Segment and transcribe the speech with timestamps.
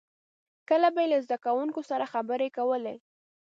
[0.69, 2.95] •کله به یې له زدهکوونکو سره خبرې کولې.